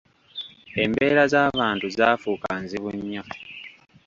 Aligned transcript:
Embeera 0.83 1.23
z’abantu 1.31 1.85
zaafuuka 1.97 2.51
nzibu 2.63 2.89
nnyo. 2.97 3.23